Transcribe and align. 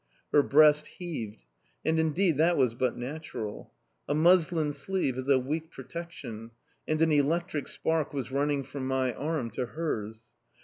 Her 0.31 0.41
breast 0.41 0.87
heaved... 0.97 1.45
And, 1.85 1.99
indeed, 1.99 2.37
that 2.37 2.57
was 2.57 2.73
but 2.73 2.97
natural! 2.97 3.71
A 4.09 4.15
muslin 4.15 4.73
sleeve 4.73 5.15
is 5.15 5.29
a 5.29 5.37
weak 5.37 5.69
protection, 5.69 6.49
and 6.87 6.99
an 7.03 7.11
electric 7.11 7.67
spark 7.67 8.11
was 8.11 8.31
running 8.31 8.63
from 8.63 8.87
my 8.87 9.13
arm 9.13 9.51
to 9.51 9.67
hers. 9.67 10.23